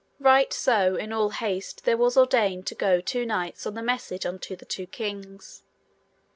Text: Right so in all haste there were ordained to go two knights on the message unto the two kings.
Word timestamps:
Right 0.17 0.51
so 0.51 0.95
in 0.95 1.13
all 1.13 1.29
haste 1.29 1.85
there 1.85 1.95
were 1.95 2.09
ordained 2.17 2.65
to 2.65 2.73
go 2.73 3.01
two 3.01 3.23
knights 3.23 3.67
on 3.67 3.75
the 3.75 3.83
message 3.83 4.25
unto 4.25 4.55
the 4.55 4.65
two 4.65 4.87
kings. 4.87 5.61